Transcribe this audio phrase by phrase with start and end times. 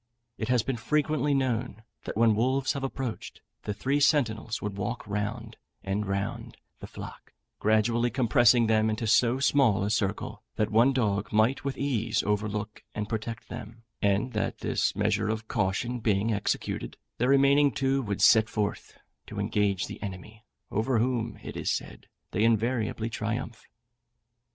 [0.39, 5.05] It has been frequently known, that when wolves have approached, the three sentinels would walk
[5.05, 10.91] round and round the flock, gradually compressing them into so small a circle that one
[10.91, 16.33] dog might with ease overlook and protect them, and that this measure of caution being
[16.33, 18.97] executed, the remaining two would set forth
[19.27, 23.65] to engage the enemy, over whom, it is said, they invariably triumph.